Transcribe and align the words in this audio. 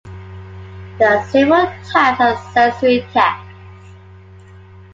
There 0.97 1.15
are 1.15 1.23
several 1.29 1.67
types 1.91 2.19
of 2.19 2.53
sensory 2.53 3.05
tests. 3.13 3.45